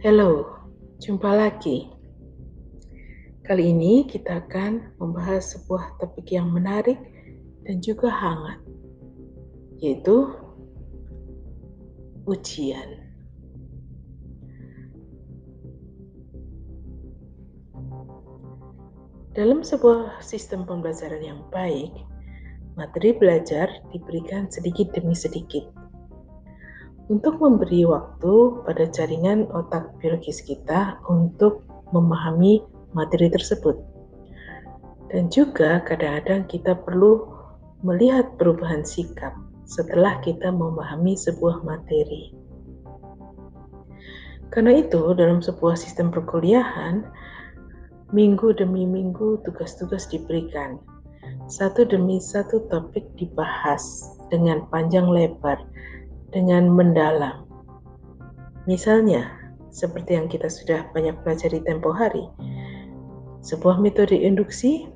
[0.00, 0.48] Halo,
[0.96, 1.92] jumpa lagi.
[3.44, 6.96] Kali ini kita akan membahas sebuah topik yang menarik
[7.68, 8.64] dan juga hangat,
[9.76, 10.24] yaitu
[12.24, 13.12] ujian.
[19.36, 21.92] Dalam sebuah sistem pembelajaran yang baik,
[22.72, 25.79] materi belajar diberikan sedikit demi sedikit
[27.10, 32.62] untuk memberi waktu pada jaringan otak biologis kita untuk memahami
[32.94, 33.74] materi tersebut.
[35.10, 37.26] Dan juga kadang-kadang kita perlu
[37.82, 39.34] melihat perubahan sikap
[39.66, 42.30] setelah kita memahami sebuah materi.
[44.54, 47.06] Karena itu, dalam sebuah sistem perkuliahan,
[48.14, 50.78] minggu demi minggu tugas-tugas diberikan.
[51.50, 55.58] Satu demi satu topik dibahas dengan panjang lebar
[56.30, 57.46] dengan mendalam.
[58.66, 59.30] Misalnya,
[59.70, 62.26] seperti yang kita sudah banyak pelajari tempo hari,
[63.40, 64.90] sebuah metode induksi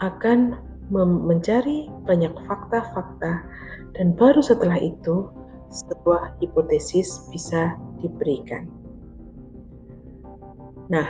[0.00, 0.56] akan
[0.90, 3.46] mencari banyak fakta-fakta
[3.94, 5.30] dan baru setelah itu
[5.70, 8.66] sebuah hipotesis bisa diberikan.
[10.90, 11.06] Nah,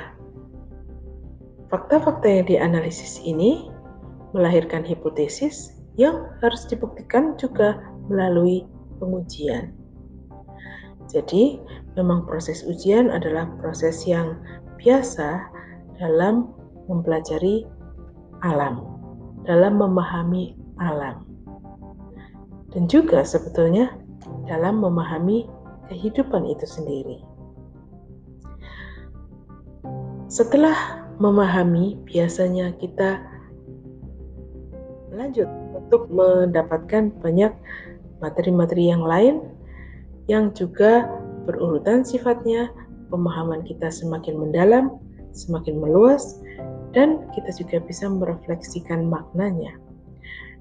[1.73, 3.73] fakta-fakta yang dianalisis ini
[4.37, 7.81] melahirkan hipotesis yang harus dibuktikan juga
[8.13, 8.69] melalui
[9.01, 9.75] pengujian.
[11.11, 11.59] Jadi,
[11.99, 14.39] memang proses ujian adalah proses yang
[14.79, 15.43] biasa
[15.99, 16.55] dalam
[16.87, 17.67] mempelajari
[18.47, 18.87] alam,
[19.43, 21.27] dalam memahami alam.
[22.71, 23.91] Dan juga sebetulnya
[24.47, 25.51] dalam memahami
[25.91, 27.19] kehidupan itu sendiri.
[30.31, 33.19] Setelah memahami, biasanya kita
[35.11, 37.51] lanjut untuk mendapatkan banyak
[38.21, 39.43] materi-materi yang lain
[40.31, 41.11] yang juga
[41.49, 42.71] berurutan sifatnya,
[43.11, 45.01] pemahaman kita semakin mendalam,
[45.35, 46.39] semakin meluas,
[46.95, 49.75] dan kita juga bisa merefleksikan maknanya.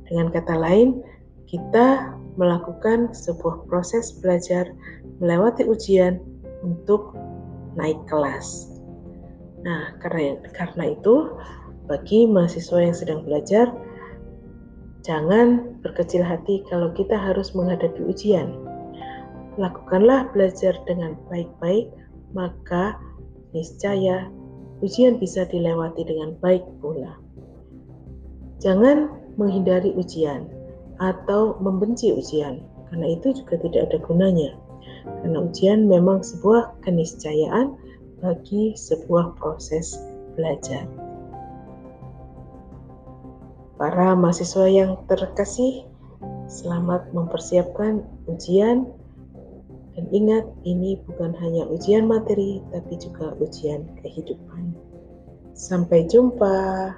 [0.09, 1.06] Dengan kata lain,
[1.45, 4.69] kita melakukan sebuah proses belajar
[5.22, 6.17] melewati ujian
[6.66, 7.13] untuk
[7.78, 8.69] naik kelas.
[9.61, 11.35] Nah, karena, karena itu,
[11.85, 13.69] bagi mahasiswa yang sedang belajar,
[14.99, 18.51] Jangan berkecil hati kalau kita harus menghadapi ujian.
[19.55, 21.91] Lakukanlah belajar dengan baik-baik,
[22.35, 22.99] maka
[23.55, 24.27] niscaya
[24.83, 27.15] ujian bisa dilewati dengan baik pula.
[28.59, 29.07] Jangan
[29.39, 30.51] menghindari ujian
[30.99, 32.59] atau membenci ujian,
[32.91, 34.51] karena itu juga tidak ada gunanya.
[35.23, 37.79] Karena ujian memang sebuah keniscayaan
[38.19, 39.95] bagi sebuah proses
[40.35, 40.83] belajar.
[43.79, 45.88] Para mahasiswa yang terkasih,
[46.51, 48.91] selamat mempersiapkan ujian
[49.95, 54.75] dan ingat ini bukan hanya ujian materi tapi juga ujian kehidupan.
[55.56, 56.91] Sampai jumpa.